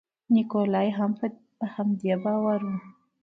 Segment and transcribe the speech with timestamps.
[0.33, 1.25] نیکولای هم په
[1.73, 2.71] همدې باور و.